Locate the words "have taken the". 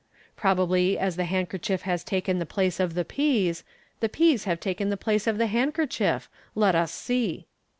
4.45-4.97